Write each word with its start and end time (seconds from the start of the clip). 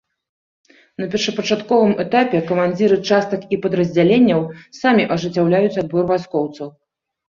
На 1.01 1.05
першапачатковым 1.11 1.93
этапе 2.05 2.41
камандзіры 2.49 2.99
частак 3.13 3.41
і 3.53 3.63
падраздзяленняў 3.69 4.41
самі 4.83 5.09
ажыццяўляюць 5.17 5.75
адбор 5.87 6.03
вайскоўцаў. 6.15 6.79